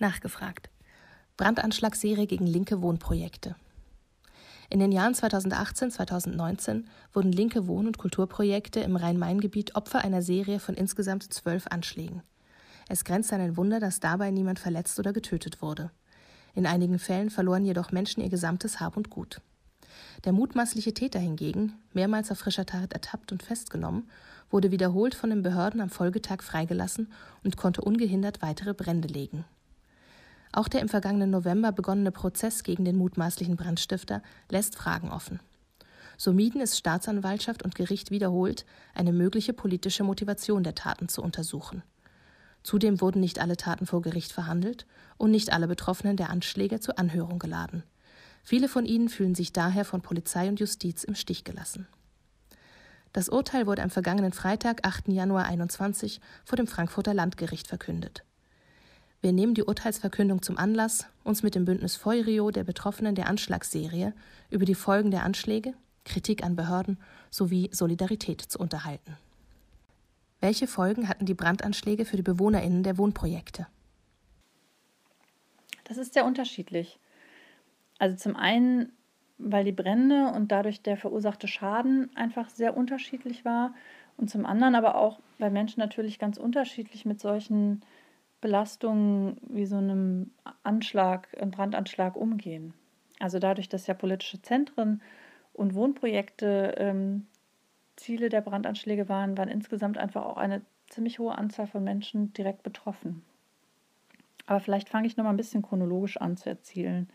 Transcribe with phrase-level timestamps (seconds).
[0.00, 0.70] Nachgefragt.
[1.36, 3.56] Brandanschlagsserie gegen linke Wohnprojekte.
[4.70, 10.76] In den Jahren 2018-2019 wurden linke Wohn- und Kulturprojekte im Rhein-Main-Gebiet Opfer einer Serie von
[10.76, 12.22] insgesamt zwölf Anschlägen.
[12.88, 15.90] Es grenzt an ein Wunder, dass dabei niemand verletzt oder getötet wurde.
[16.54, 19.40] In einigen Fällen verloren jedoch Menschen ihr gesamtes Hab und Gut.
[20.24, 24.08] Der mutmaßliche Täter hingegen, mehrmals auf frischer Tat ertappt und festgenommen,
[24.48, 27.12] wurde wiederholt von den Behörden am Folgetag freigelassen
[27.42, 29.44] und konnte ungehindert weitere Brände legen.
[30.52, 35.40] Auch der im vergangenen November begonnene Prozess gegen den mutmaßlichen Brandstifter lässt Fragen offen.
[36.16, 41.82] So mieden es Staatsanwaltschaft und Gericht wiederholt, eine mögliche politische Motivation der Taten zu untersuchen.
[42.64, 44.84] Zudem wurden nicht alle Taten vor Gericht verhandelt
[45.16, 47.84] und nicht alle Betroffenen der Anschläge zur Anhörung geladen.
[48.42, 51.86] Viele von ihnen fühlen sich daher von Polizei und Justiz im Stich gelassen.
[53.12, 55.08] Das Urteil wurde am vergangenen Freitag, 8.
[55.08, 58.24] Januar 2021, vor dem Frankfurter Landgericht verkündet.
[59.20, 64.14] Wir nehmen die Urteilsverkündung zum Anlass, uns mit dem Bündnis Feurio der Betroffenen der Anschlagsserie
[64.48, 66.98] über die Folgen der Anschläge, Kritik an Behörden
[67.30, 69.16] sowie Solidarität zu unterhalten.
[70.40, 73.66] Welche Folgen hatten die Brandanschläge für die BewohnerInnen der Wohnprojekte?
[75.82, 77.00] Das ist sehr unterschiedlich.
[77.98, 78.92] Also zum einen,
[79.38, 83.74] weil die Brände und dadurch der verursachte Schaden einfach sehr unterschiedlich war
[84.16, 87.82] und zum anderen aber auch, weil Menschen natürlich ganz unterschiedlich mit solchen
[88.40, 90.30] Belastungen wie so einem
[90.62, 92.74] Anschlag, einem Brandanschlag umgehen.
[93.18, 95.02] Also dadurch, dass ja politische Zentren
[95.52, 97.26] und Wohnprojekte ähm,
[97.96, 102.62] Ziele der Brandanschläge waren, waren insgesamt einfach auch eine ziemlich hohe Anzahl von Menschen direkt
[102.62, 103.24] betroffen.
[104.46, 107.08] Aber vielleicht fange ich noch mal ein bisschen chronologisch an zu erzählen.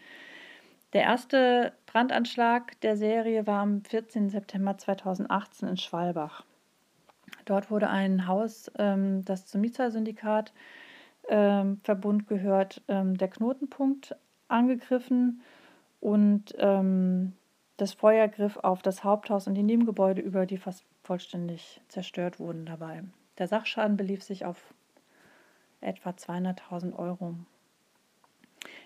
[0.91, 4.29] Der erste Brandanschlag der Serie war am 14.
[4.29, 6.45] September 2018 in Schwalbach.
[7.45, 10.53] Dort wurde ein Haus, ähm, das zum Mieter-Syndikat
[11.29, 14.15] ähm, Verbund gehört, ähm, der Knotenpunkt
[14.47, 15.41] angegriffen
[15.99, 17.33] und ähm,
[17.77, 22.65] das Feuer griff auf das Haupthaus und die Nebengebäude über, die fast vollständig zerstört wurden
[22.65, 23.03] dabei.
[23.37, 24.73] Der Sachschaden belief sich auf
[25.81, 27.35] etwa 200.000 Euro.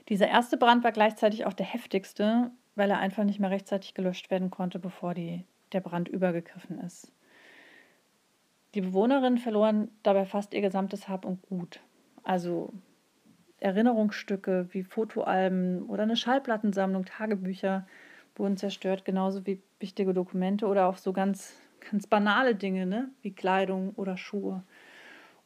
[0.09, 4.31] Dieser erste Brand war gleichzeitig auch der heftigste, weil er einfach nicht mehr rechtzeitig gelöscht
[4.31, 7.11] werden konnte, bevor die, der Brand übergegriffen ist.
[8.73, 11.81] Die Bewohnerinnen verloren dabei fast ihr gesamtes Hab und Gut.
[12.27, 12.73] Also
[13.61, 17.87] Erinnerungsstücke wie Fotoalben oder eine Schallplattensammlung, Tagebücher
[18.35, 21.55] wurden zerstört, genauso wie wichtige Dokumente oder auch so ganz,
[21.89, 23.09] ganz banale Dinge, ne?
[23.21, 24.63] wie Kleidung oder Schuhe.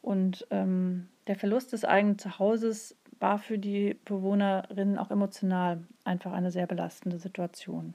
[0.00, 6.50] Und ähm, der Verlust des eigenen Zuhauses war für die Bewohnerinnen auch emotional einfach eine
[6.50, 7.94] sehr belastende Situation.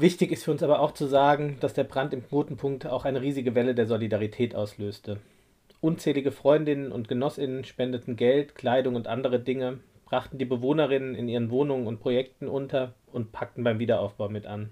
[0.00, 3.20] Wichtig ist für uns aber auch zu sagen, dass der Brand im Knotenpunkt auch eine
[3.20, 5.18] riesige Welle der Solidarität auslöste.
[5.82, 11.50] Unzählige Freundinnen und Genossinnen spendeten Geld, Kleidung und andere Dinge, brachten die Bewohnerinnen in ihren
[11.50, 14.70] Wohnungen und Projekten unter und packten beim Wiederaufbau mit an.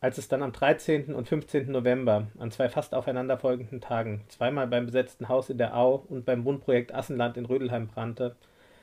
[0.00, 1.14] Als es dann am 13.
[1.14, 1.70] und 15.
[1.70, 6.44] November, an zwei fast aufeinanderfolgenden Tagen, zweimal beim besetzten Haus in der Au und beim
[6.44, 8.34] Wohnprojekt Assenland in Rödelheim brannte,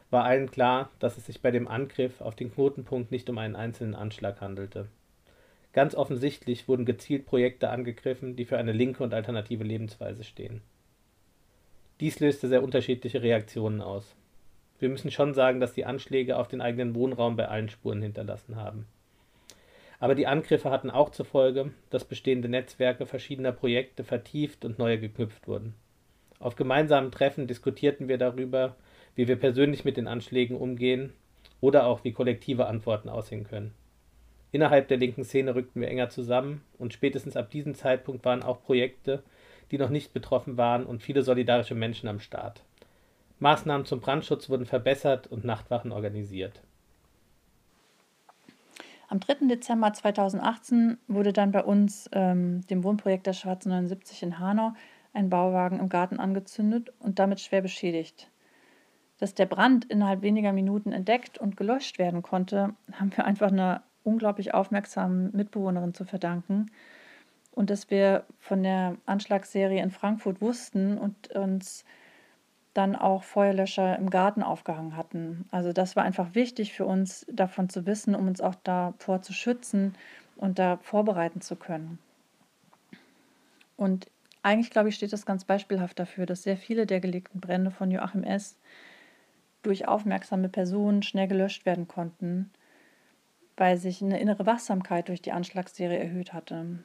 [0.09, 3.55] war allen klar, dass es sich bei dem Angriff auf den Knotenpunkt nicht um einen
[3.55, 4.87] einzelnen Anschlag handelte.
[5.73, 10.61] Ganz offensichtlich wurden gezielt Projekte angegriffen, die für eine linke und alternative Lebensweise stehen.
[11.99, 14.15] Dies löste sehr unterschiedliche Reaktionen aus.
[14.79, 18.57] Wir müssen schon sagen, dass die Anschläge auf den eigenen Wohnraum bei allen Spuren hinterlassen
[18.57, 18.85] haben.
[19.99, 24.99] Aber die Angriffe hatten auch zur Folge, dass bestehende Netzwerke verschiedener Projekte vertieft und neue
[24.99, 25.73] geknüpft wurden.
[26.39, 28.75] Auf gemeinsamen Treffen diskutierten wir darüber,
[29.15, 31.13] wie wir persönlich mit den Anschlägen umgehen
[31.61, 33.73] oder auch wie kollektive Antworten aussehen können.
[34.51, 38.61] Innerhalb der linken Szene rückten wir enger zusammen und spätestens ab diesem Zeitpunkt waren auch
[38.63, 39.23] Projekte,
[39.71, 42.63] die noch nicht betroffen waren und viele solidarische Menschen am Start.
[43.39, 46.61] Maßnahmen zum Brandschutz wurden verbessert und Nachtwachen organisiert.
[49.07, 49.47] Am 3.
[49.47, 54.73] Dezember 2018 wurde dann bei uns, ähm, dem Wohnprojekt der Schwarze 79 in Hanau,
[55.13, 58.29] ein Bauwagen im Garten angezündet und damit schwer beschädigt.
[59.17, 63.83] Dass der Brand innerhalb weniger Minuten entdeckt und gelöscht werden konnte, haben wir einfach einer
[64.03, 66.71] unglaublich aufmerksamen Mitbewohnerin zu verdanken.
[67.51, 71.85] Und dass wir von der Anschlagsserie in Frankfurt wussten und uns
[72.73, 75.47] dann auch Feuerlöscher im Garten aufgehangen hatten.
[75.49, 79.31] Also das war einfach wichtig für uns, davon zu wissen, um uns auch davor zu
[79.31, 79.95] schützen
[80.35, 81.99] und da vorbereiten zu können.
[83.77, 84.07] Und
[84.43, 87.89] eigentlich, glaube ich, steht das ganz beispielhaft dafür, dass sehr viele der gelegten Brände von
[87.89, 88.57] Joachim S
[89.65, 92.51] durch aufmerksame Personen schnell gelöscht werden konnten,
[93.57, 96.79] weil sich eine innere Wachsamkeit durch die Anschlagsserie erhöht hatte.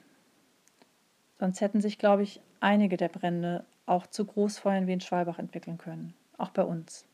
[1.39, 5.77] Sonst hätten sich, glaube ich, einige der Brände auch zu Großfeuern wie in Schwalbach entwickeln
[5.77, 7.05] können, auch bei uns.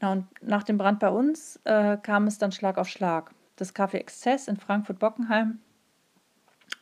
[0.00, 3.32] Na, und nach dem Brand bei uns äh, kam es dann Schlag auf Schlag.
[3.56, 5.60] Das Café Exzess in Frankfurt-Bockenheim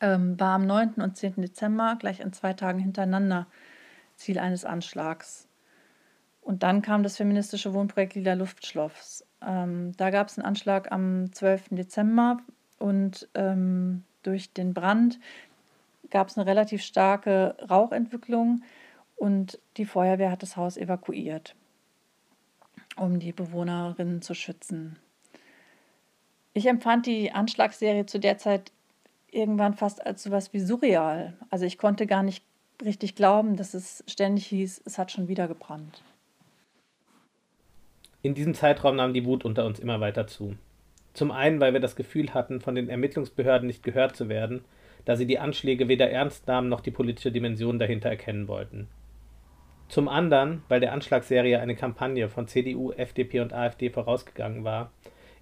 [0.01, 0.95] ähm, war am 9.
[0.95, 1.35] und 10.
[1.37, 3.47] Dezember gleich in zwei Tagen hintereinander
[4.17, 5.49] Ziel eines Anschlags.
[6.45, 9.25] Und dann kam das feministische Wohnprojekt Lila Luftschloss.
[9.41, 11.71] Ähm, da gab es einen Anschlag am 12.
[11.71, 12.37] Dezember
[12.79, 15.19] und ähm, durch den Brand
[16.11, 18.63] gab es eine relativ starke Rauchentwicklung
[19.17, 21.55] und die Feuerwehr hat das Haus evakuiert,
[22.97, 24.99] um die Bewohnerinnen zu schützen.
[26.53, 28.71] Ich empfand die Anschlagsserie zu der Zeit
[29.31, 31.39] irgendwann fast als sowas wie surreal.
[31.49, 32.45] Also ich konnte gar nicht
[32.85, 36.03] richtig glauben, dass es ständig hieß, es hat schon wieder gebrannt.
[38.25, 40.57] In diesem Zeitraum nahm die Wut unter uns immer weiter zu.
[41.13, 44.65] Zum einen, weil wir das Gefühl hatten, von den Ermittlungsbehörden nicht gehört zu werden,
[45.05, 48.89] da sie die Anschläge weder ernst nahmen noch die politische Dimension dahinter erkennen wollten.
[49.89, 54.91] Zum anderen, weil der Anschlagsserie eine Kampagne von CDU, FDP und AfD vorausgegangen war,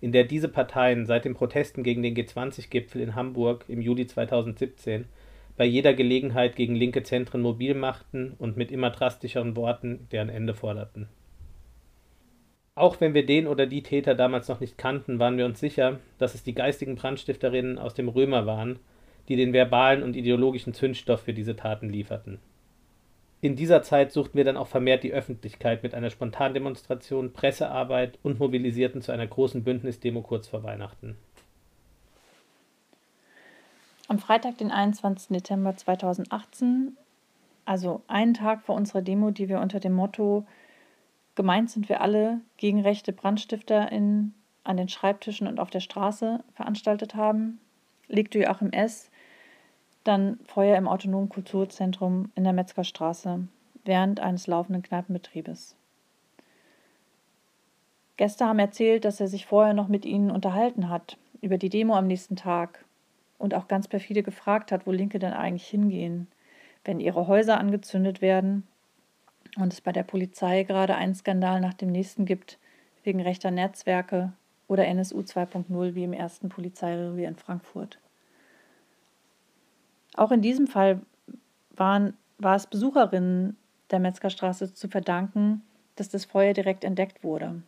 [0.00, 5.04] in der diese Parteien seit den Protesten gegen den G20-Gipfel in Hamburg im Juli 2017
[5.56, 10.54] bei jeder Gelegenheit gegen linke Zentren mobil machten und mit immer drastischeren Worten deren Ende
[10.54, 11.08] forderten.
[12.74, 16.00] Auch wenn wir den oder die Täter damals noch nicht kannten, waren wir uns sicher,
[16.18, 18.78] dass es die geistigen Brandstifterinnen aus dem Römer waren,
[19.28, 22.38] die den verbalen und ideologischen Zündstoff für diese Taten lieferten
[23.42, 28.38] in dieser Zeit suchten wir dann auch vermehrt die Öffentlichkeit mit einer Spontandemonstration, Pressearbeit und
[28.38, 31.16] mobilisierten zu einer großen Bündnisdemo kurz vor Weihnachten.
[34.06, 35.36] Am Freitag, den 21.
[35.36, 36.96] Dezember 2018,
[37.64, 40.46] also einen Tag vor unserer Demo, die wir unter dem Motto
[41.34, 44.34] Gemeint sind wir alle gegen rechte BrandstifterInnen
[44.64, 47.60] an den Schreibtischen und auf der Straße veranstaltet haben,
[48.08, 49.10] legte Joachim S
[50.04, 53.46] dann Feuer im Autonomen Kulturzentrum in der Metzgerstraße
[53.84, 55.76] während eines laufenden Kneipenbetriebes.
[58.16, 61.94] Gäste haben erzählt, dass er sich vorher noch mit ihnen unterhalten hat über die Demo
[61.94, 62.84] am nächsten Tag
[63.38, 66.28] und auch ganz perfide gefragt hat, wo Linke denn eigentlich hingehen,
[66.84, 68.66] wenn ihre Häuser angezündet werden
[69.56, 72.58] und es bei der Polizei gerade einen Skandal nach dem nächsten gibt
[73.04, 74.32] wegen rechter Netzwerke
[74.68, 77.98] oder NSU 2.0 wie im ersten Polizeirevier in Frankfurt.
[80.14, 81.00] Auch in diesem Fall
[81.70, 83.56] waren, war es Besucherinnen
[83.90, 85.62] der Metzgerstraße zu verdanken,
[85.96, 87.62] dass das Feuer direkt entdeckt wurde.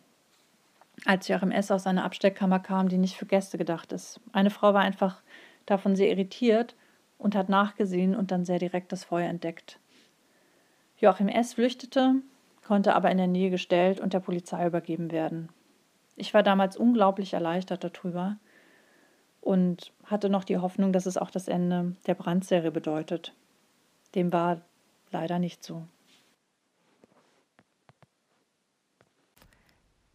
[1.05, 1.71] Als Joachim S.
[1.71, 4.19] aus seiner Abstellkammer kam, die nicht für Gäste gedacht ist.
[4.31, 5.21] Eine Frau war einfach
[5.65, 6.75] davon sehr irritiert
[7.17, 9.79] und hat nachgesehen und dann sehr direkt das Feuer entdeckt.
[11.05, 11.53] Joachim S.
[11.53, 12.15] flüchtete,
[12.65, 15.49] konnte aber in der Nähe gestellt und der Polizei übergeben werden.
[16.15, 18.37] Ich war damals unglaublich erleichtert darüber,
[19.45, 23.33] und hatte noch die Hoffnung, dass es auch das Ende der Brandserie bedeutet.
[24.15, 24.61] Dem war
[25.11, 25.85] leider nicht so.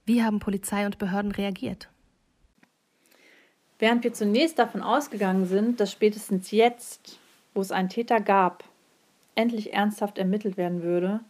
[0.05, 1.89] Wie haben Polizei und Behörden reagiert?
[3.79, 7.21] Während wir zunächst davon ausgegangen sind, dass spätestens jetzt,
[7.55, 8.65] wo es einen Täter gab,
[9.35, 11.21] endlich ernsthaft ermittelt werden würde,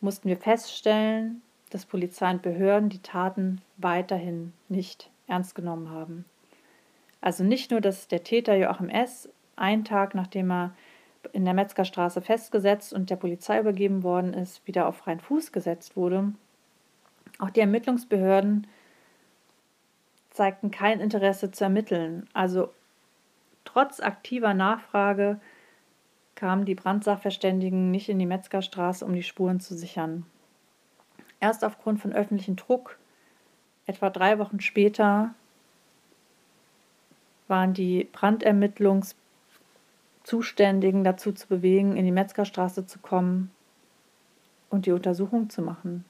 [0.00, 6.24] mussten wir feststellen, dass Polizei und Behörden die Taten weiterhin nicht ernst genommen haben.
[7.20, 9.28] Also nicht nur, dass der Täter Joachim S.
[9.56, 10.74] einen Tag nachdem er
[11.32, 15.96] in der Metzgerstraße festgesetzt und der Polizei übergeben worden ist, wieder auf freien Fuß gesetzt
[15.96, 16.32] wurde.
[17.38, 18.66] Auch die Ermittlungsbehörden
[20.30, 22.28] zeigten kein Interesse zu ermitteln.
[22.32, 22.72] Also
[23.64, 25.40] trotz aktiver Nachfrage
[26.36, 30.24] kamen die Brandsachverständigen nicht in die Metzgerstraße, um die Spuren zu sichern.
[31.40, 32.98] Erst aufgrund von öffentlichem Druck,
[33.86, 35.34] etwa drei Wochen später,
[37.48, 43.50] waren die Brandermittlungszuständigen dazu zu bewegen, in die Metzgerstraße zu kommen
[44.70, 46.04] und die Untersuchung zu machen.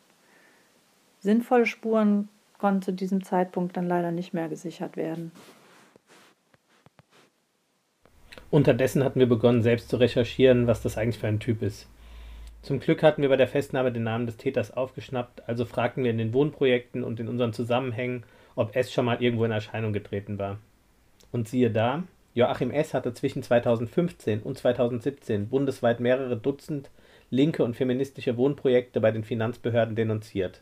[1.21, 2.29] Sinnvolle Spuren
[2.59, 5.33] konnten zu diesem Zeitpunkt dann leider nicht mehr gesichert werden.
[8.51, 11.89] Unterdessen hatten wir begonnen, selbst zu recherchieren, was das eigentlich für ein Typ ist.
[12.63, 16.11] Zum Glück hatten wir bei der Festnahme den Namen des Täters aufgeschnappt, also fragten wir
[16.11, 18.25] in den Wohnprojekten und in unseren Zusammenhängen,
[18.55, 20.59] ob es schon mal irgendwo in Erscheinung getreten war.
[21.33, 22.95] Und siehe da, Joachim S.
[22.95, 26.91] hatte zwischen 2015 und 2017 bundesweit mehrere Dutzend
[27.31, 30.61] linke und feministische Wohnprojekte bei den Finanzbehörden denunziert,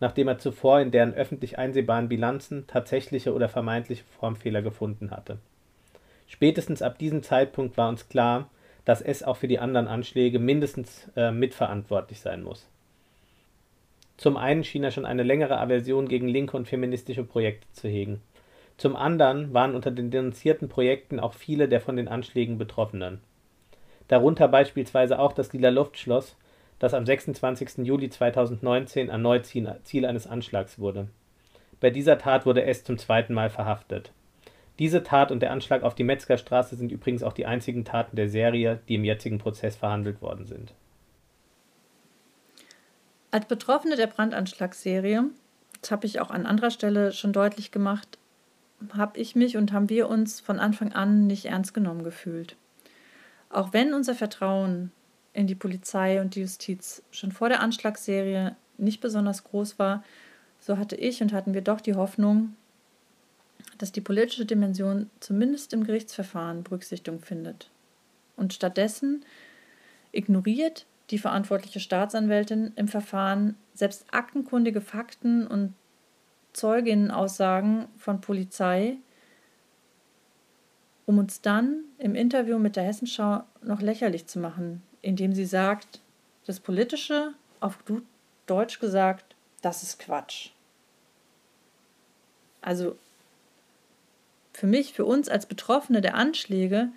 [0.00, 5.38] nachdem er zuvor in deren öffentlich einsehbaren Bilanzen tatsächliche oder vermeintliche Formfehler gefunden hatte.
[6.26, 8.50] Spätestens ab diesem Zeitpunkt war uns klar,
[8.84, 12.68] dass es auch für die anderen Anschläge mindestens äh, mitverantwortlich sein muss.
[14.16, 18.20] Zum einen schien er schon eine längere Aversion gegen linke und feministische Projekte zu hegen.
[18.76, 23.20] Zum anderen waren unter den denunzierten Projekten auch viele der von den Anschlägen Betroffenen.
[24.08, 26.36] darunter beispielsweise auch das Lila Luftschloss,
[26.78, 27.86] das am 26.
[27.86, 31.08] Juli 2019 erneut Ziel eines Anschlags wurde.
[31.80, 34.12] Bei dieser Tat wurde S zum zweiten Mal verhaftet.
[34.78, 38.28] Diese Tat und der Anschlag auf die Metzgerstraße sind übrigens auch die einzigen Taten der
[38.28, 40.74] Serie, die im jetzigen Prozess verhandelt worden sind.
[43.30, 45.24] Als Betroffene der Brandanschlagsserie,
[45.80, 48.18] das habe ich auch an anderer Stelle schon deutlich gemacht,
[48.96, 52.56] habe ich mich und haben wir uns von Anfang an nicht ernst genommen gefühlt.
[53.50, 54.90] Auch wenn unser Vertrauen
[55.32, 60.02] in die Polizei und die Justiz schon vor der Anschlagsserie nicht besonders groß war,
[60.58, 62.56] so hatte ich und hatten wir doch die Hoffnung,
[63.78, 67.70] dass die politische Dimension zumindest im Gerichtsverfahren Berücksichtigung findet.
[68.36, 69.24] Und stattdessen
[70.12, 75.74] ignoriert die verantwortliche Staatsanwältin im Verfahren selbst aktenkundige Fakten und
[76.52, 78.96] Zeuginnenaussagen von Polizei,
[81.06, 86.00] um uns dann im Interview mit der Hessenschau noch lächerlich zu machen, indem sie sagt,
[86.46, 87.78] das Politische, auf
[88.46, 90.50] Deutsch gesagt, das ist Quatsch.
[92.60, 92.96] Also
[94.54, 96.88] für mich, für uns als Betroffene der Anschläge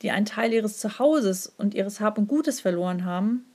[0.00, 3.46] die einen Teil ihres Zuhauses und ihres Hab und Gutes verloren haben,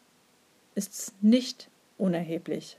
[0.75, 2.77] ist es nicht unerheblich,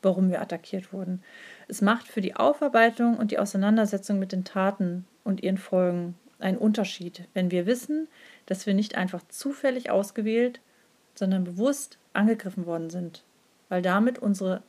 [0.00, 1.22] warum wir attackiert wurden.
[1.68, 6.56] Es macht für die Aufarbeitung und die Auseinandersetzung mit den Taten und ihren Folgen einen
[6.56, 8.08] Unterschied, wenn wir wissen,
[8.46, 10.60] dass wir nicht einfach zufällig ausgewählt,
[11.14, 13.22] sondern bewusst angegriffen worden sind,
[13.68, 14.62] weil damit unsere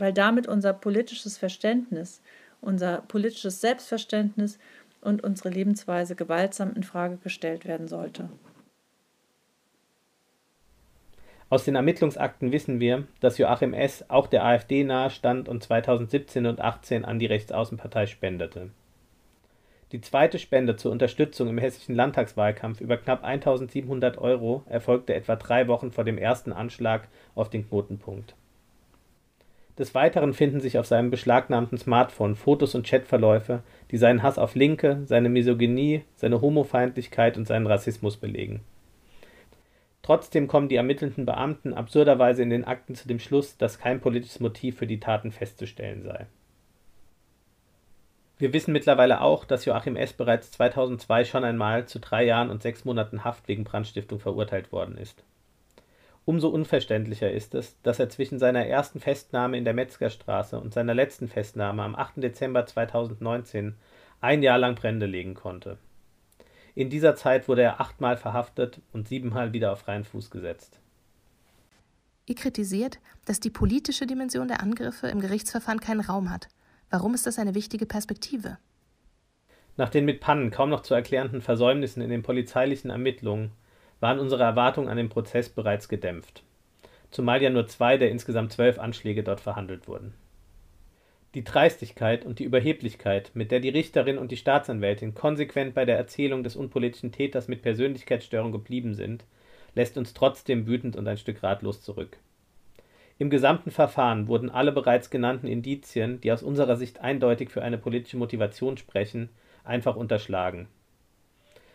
[0.00, 2.20] weil damit unser politisches Verständnis,
[2.60, 4.58] unser politisches Selbstverständnis
[5.00, 8.28] und unsere Lebensweise gewaltsam in Frage gestellt werden sollte.
[11.50, 14.04] Aus den Ermittlungsakten wissen wir, dass Joachim S.
[14.08, 18.70] auch der AfD nahestand und 2017 und 18 an die Rechtsaußenpartei spendete.
[19.92, 25.66] Die zweite Spende zur Unterstützung im hessischen Landtagswahlkampf über knapp 1700 Euro erfolgte etwa drei
[25.66, 28.34] Wochen vor dem ersten Anschlag auf den Knotenpunkt.
[29.78, 34.56] Des Weiteren finden sich auf seinem beschlagnahmten Smartphone Fotos und Chatverläufe, die seinen Hass auf
[34.56, 38.60] Linke, seine Misogynie, seine Homofeindlichkeit und seinen Rassismus belegen.
[40.02, 44.40] Trotzdem kommen die ermittelnden Beamten absurderweise in den Akten zu dem Schluss, dass kein politisches
[44.40, 46.26] Motiv für die Taten festzustellen sei.
[48.38, 50.12] Wir wissen mittlerweile auch, dass Joachim S.
[50.12, 54.96] bereits 2002 schon einmal zu drei Jahren und sechs Monaten Haft wegen Brandstiftung verurteilt worden
[54.96, 55.22] ist
[56.28, 60.92] Umso unverständlicher ist es, dass er zwischen seiner ersten Festnahme in der Metzgerstraße und seiner
[60.92, 62.22] letzten Festnahme am 8.
[62.22, 63.76] Dezember 2019
[64.20, 65.78] ein Jahr lang Brände legen konnte.
[66.74, 70.80] In dieser Zeit wurde er achtmal verhaftet und siebenmal wieder auf freien Fuß gesetzt.
[72.26, 76.48] Ihr kritisiert, dass die politische Dimension der Angriffe im Gerichtsverfahren keinen Raum hat.
[76.90, 78.58] Warum ist das eine wichtige Perspektive?
[79.78, 83.52] Nach den mit Pannen kaum noch zu erklärenden Versäumnissen in den polizeilichen Ermittlungen
[84.00, 86.42] waren unsere Erwartungen an den Prozess bereits gedämpft,
[87.10, 90.14] zumal ja nur zwei der insgesamt zwölf Anschläge dort verhandelt wurden.
[91.34, 95.98] Die Dreistigkeit und die Überheblichkeit, mit der die Richterin und die Staatsanwältin konsequent bei der
[95.98, 99.24] Erzählung des unpolitischen Täters mit Persönlichkeitsstörung geblieben sind,
[99.74, 102.16] lässt uns trotzdem wütend und ein Stück ratlos zurück.
[103.18, 107.76] Im gesamten Verfahren wurden alle bereits genannten Indizien, die aus unserer Sicht eindeutig für eine
[107.76, 109.28] politische Motivation sprechen,
[109.64, 110.68] einfach unterschlagen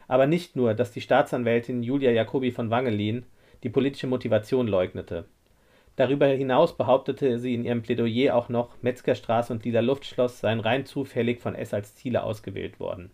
[0.08, 3.26] aber nicht nur, dass die Staatsanwältin Julia Jacobi von Wangelin
[3.64, 5.26] die politische Motivation leugnete.
[5.96, 10.86] Darüber hinaus behauptete sie in ihrem Plädoyer auch noch, Metzgerstraße und Lila Luftschloss seien rein
[10.86, 13.12] zufällig von S als Ziele ausgewählt worden.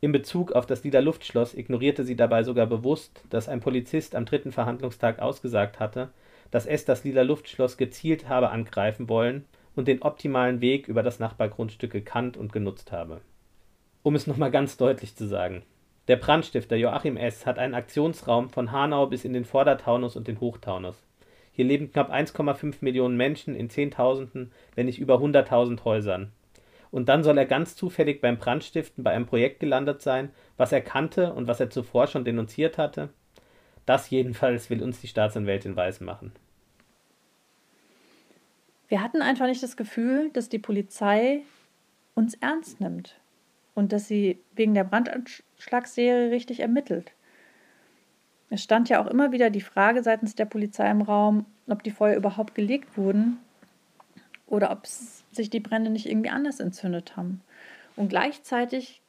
[0.00, 4.24] In Bezug auf das Lila Luftschloss ignorierte sie dabei sogar bewusst, dass ein Polizist am
[4.24, 6.10] dritten Verhandlungstag ausgesagt hatte,
[6.50, 11.18] dass S das Lila Luftschloss gezielt habe angreifen wollen und den optimalen Weg über das
[11.18, 13.20] Nachbargrundstück gekannt und genutzt habe.
[14.02, 15.62] Um es nochmal ganz deutlich zu sagen,
[16.08, 17.46] der Brandstifter Joachim S.
[17.46, 21.02] hat einen Aktionsraum von Hanau bis in den Vordertaunus und den Hochtaunus.
[21.52, 26.30] Hier leben knapp 1,5 Millionen Menschen in Zehntausenden, wenn nicht über 100.000 Häusern.
[26.90, 30.80] Und dann soll er ganz zufällig beim Brandstiften bei einem Projekt gelandet sein, was er
[30.80, 33.08] kannte und was er zuvor schon denunziert hatte?
[33.84, 36.32] Das jedenfalls will uns die Staatsanwältin weismachen.
[38.88, 41.40] Wir hatten einfach nicht das Gefühl, dass die Polizei
[42.14, 43.16] uns ernst nimmt
[43.76, 47.12] und dass sie wegen der Brandanschlagsserie richtig ermittelt.
[48.48, 51.90] Es stand ja auch immer wieder die Frage seitens der Polizei im Raum, ob die
[51.90, 53.38] Feuer überhaupt gelegt wurden
[54.46, 57.42] oder ob sich die Brände nicht irgendwie anders entzündet haben.
[57.96, 59.02] Und gleichzeitig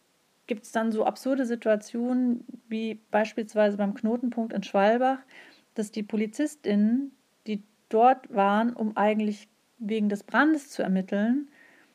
[0.47, 5.19] gibt es dann so absurde Situationen wie beispielsweise beim Knotenpunkt in Schwalbach,
[5.75, 7.11] dass die PolizistInnen,
[7.45, 9.47] die dort waren, um eigentlich
[9.77, 11.47] wegen des Brandes zu ermitteln,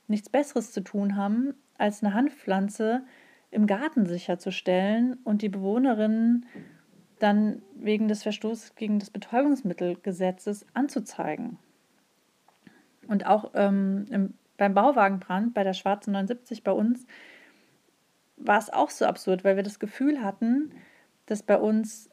[0.07, 3.03] nichts Besseres zu tun haben, als eine Hanfpflanze
[3.51, 6.47] im Garten sicherzustellen und die Bewohnerinnen
[7.19, 11.59] dann wegen des Verstoßes gegen das Betäubungsmittelgesetzes anzuzeigen.
[13.07, 17.07] Und auch ähm, im, beim Bauwagenbrand bei der Schwarzen 79 bei uns
[18.37, 20.73] war es auch so absurd, weil wir das Gefühl hatten,
[21.27, 22.11] dass bei uns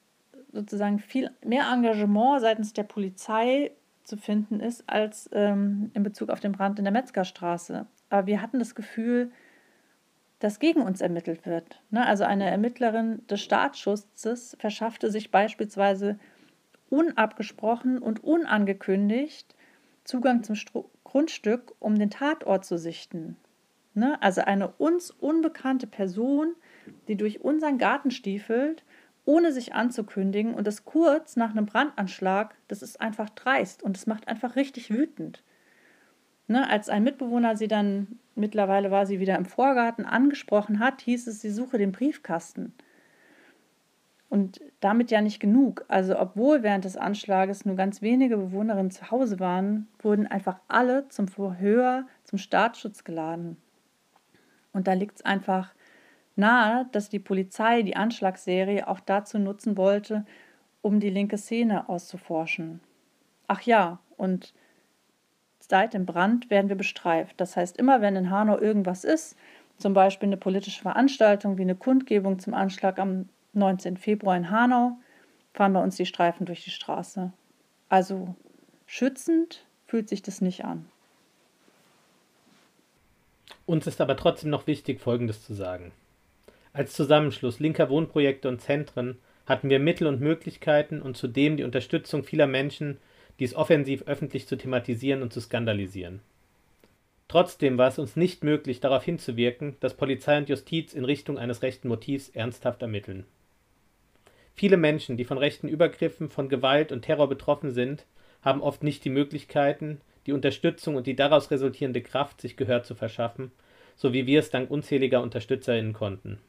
[0.51, 3.71] sozusagen viel mehr Engagement seitens der Polizei
[4.03, 7.85] zu finden ist als ähm, in Bezug auf den Brand in der Metzgerstraße.
[8.09, 9.31] Aber wir hatten das Gefühl,
[10.39, 11.81] dass gegen uns ermittelt wird.
[11.89, 12.05] Ne?
[12.05, 16.17] Also eine Ermittlerin des Staatsschutzes verschaffte sich beispielsweise
[16.89, 19.55] unabgesprochen und unangekündigt
[20.03, 23.35] Zugang zum Stru Grundstück, um den Tatort zu sichten.
[23.95, 24.21] Ne?
[24.21, 26.55] Also eine uns unbekannte Person,
[27.07, 28.83] die durch unseren Garten stiefelt,
[29.25, 34.07] ohne sich anzukündigen und das kurz nach einem Brandanschlag, das ist einfach dreist und das
[34.07, 35.43] macht einfach richtig wütend.
[36.47, 36.67] Ne?
[36.67, 41.41] Als ein Mitbewohner sie dann, mittlerweile war sie wieder im Vorgarten, angesprochen hat, hieß es,
[41.41, 42.73] sie suche den Briefkasten.
[44.29, 45.85] Und damit ja nicht genug.
[45.87, 51.07] Also obwohl während des Anschlages nur ganz wenige Bewohnerinnen zu Hause waren, wurden einfach alle
[51.09, 53.57] zum Verhör, zum Staatsschutz geladen.
[54.71, 55.73] Und da liegt es einfach
[56.35, 60.25] nahe, dass die Polizei die Anschlagsserie auch dazu nutzen wollte,
[60.81, 62.79] um die linke Szene auszuforschen.
[63.47, 64.53] Ach ja, und
[65.69, 67.39] seit dem Brand werden wir bestreift.
[67.39, 69.37] Das heißt, immer wenn in Hanau irgendwas ist,
[69.77, 73.97] zum Beispiel eine politische Veranstaltung wie eine Kundgebung zum Anschlag am 19.
[73.97, 74.97] Februar in Hanau,
[75.53, 77.31] fahren bei uns die Streifen durch die Straße.
[77.87, 78.35] Also
[78.85, 80.85] schützend fühlt sich das nicht an.
[83.65, 85.91] Uns ist aber trotzdem noch wichtig, Folgendes zu sagen.
[86.73, 92.23] Als Zusammenschluss linker Wohnprojekte und Zentren hatten wir Mittel und Möglichkeiten und zudem die Unterstützung
[92.23, 92.97] vieler Menschen,
[93.39, 96.21] dies offensiv öffentlich zu thematisieren und zu skandalisieren.
[97.27, 101.61] Trotzdem war es uns nicht möglich, darauf hinzuwirken, dass Polizei und Justiz in Richtung eines
[101.61, 103.25] rechten Motivs ernsthaft ermitteln.
[104.55, 108.05] Viele Menschen, die von rechten Übergriffen, von Gewalt und Terror betroffen sind,
[108.41, 112.95] haben oft nicht die Möglichkeiten, die Unterstützung und die daraus resultierende Kraft, sich Gehör zu
[112.95, 113.51] verschaffen,
[113.95, 116.39] so wie wir es dank unzähliger UnterstützerInnen konnten.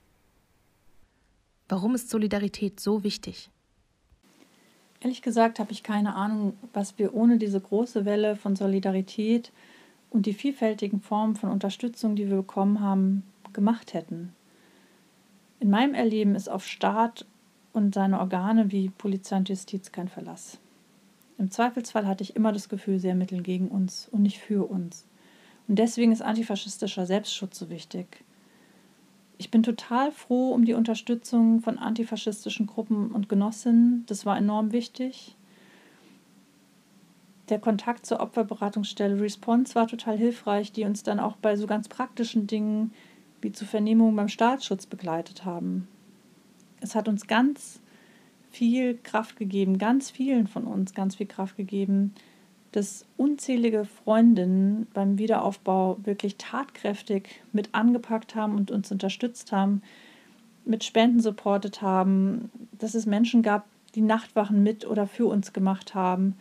[1.68, 3.50] Warum ist Solidarität so wichtig?
[5.00, 9.50] Ehrlich gesagt habe ich keine Ahnung, was wir ohne diese große Welle von Solidarität
[10.10, 14.34] und die vielfältigen Formen von Unterstützung, die wir bekommen haben, gemacht hätten.
[15.58, 17.24] In meinem Erleben ist auf Staat
[17.72, 20.58] und seine Organe wie Polizei und Justiz kein Verlass.
[21.38, 25.06] Im Zweifelsfall hatte ich immer das Gefühl, sie ermitteln gegen uns und nicht für uns.
[25.68, 28.24] Und deswegen ist antifaschistischer Selbstschutz so wichtig.
[29.40, 34.04] Ich bin total froh um die Unterstützung von antifaschistischen Gruppen und Genossinnen.
[34.06, 35.34] Das war enorm wichtig.
[37.48, 41.88] Der Kontakt zur Opferberatungsstelle Response war total hilfreich, die uns dann auch bei so ganz
[41.88, 42.92] praktischen Dingen
[43.40, 45.88] wie zu Vernehmungen beim Staatsschutz begleitet haben.
[46.82, 47.80] Es hat uns ganz
[48.50, 52.12] viel Kraft gegeben, ganz vielen von uns ganz viel Kraft gegeben,
[52.72, 59.82] dass unzählige Freundinnen beim Wiederaufbau wirklich tatkräftig mit angepackt haben und uns unterstützt haben,
[60.64, 65.94] mit Spenden supportet haben, dass es Menschen gab, die Nachtwachen mit oder für uns gemacht
[65.94, 66.36] haben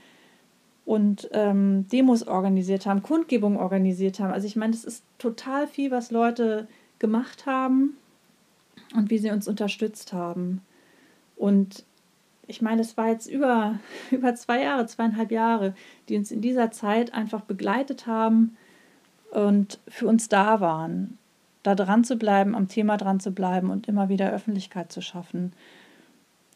[0.86, 4.34] und ähm, Demos organisiert haben, Kundgebungen organisiert haben.
[4.34, 6.68] Also ich meine, es ist total viel, was Leute
[7.00, 7.98] gemacht haben
[8.96, 10.62] und wie sie uns unterstützt haben.
[11.36, 11.86] Und
[12.50, 13.80] ich meine, es war jetzt über,
[14.12, 15.74] über zwei Jahre, zweieinhalb Jahre,
[16.10, 18.58] die uns in dieser Zeit einfach begleitet haben
[19.32, 21.18] und für uns da waren.
[21.62, 25.54] Da dran zu bleiben, am Thema dran zu bleiben und immer wieder Öffentlichkeit zu schaffen.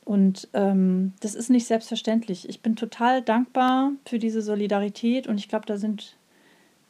[0.06, 2.50] Und ähm, das ist nicht selbstverständlich.
[2.50, 6.18] Ich bin total dankbar für diese Solidarität und ich glaube, da sind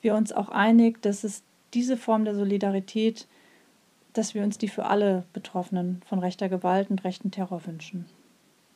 [0.01, 3.27] wir uns auch einig, dass es diese Form der Solidarität,
[4.13, 8.05] dass wir uns die für alle Betroffenen von rechter Gewalt und rechten Terror wünschen.